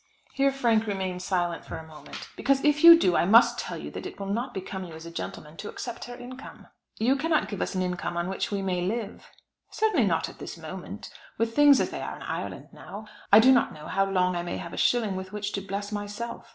[0.33, 2.27] Here Frank remained silent for a moment.
[2.35, 5.05] "Because if you do, I must tell you that it will not become you as
[5.05, 6.65] a gentleman to accept her income."
[6.97, 9.27] "You cannot give us an income on which we may live."
[9.69, 11.11] "Certainly not at this moment.
[11.37, 14.41] With things as they are in Ireland now, I do not know how long I
[14.41, 16.47] may have a shilling with which to bless myself.